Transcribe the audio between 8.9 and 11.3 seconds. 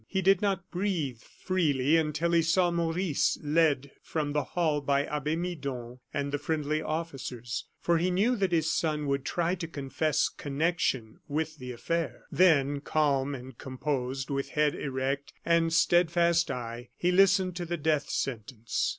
would try to confess connection